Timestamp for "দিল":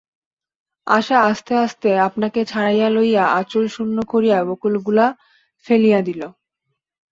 6.07-6.21